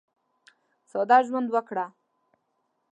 ساده 0.91 1.17
ژوند 1.27 1.47
وکړه. 1.51 1.85